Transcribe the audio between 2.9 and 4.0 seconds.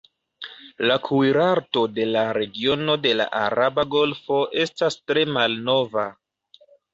de la araba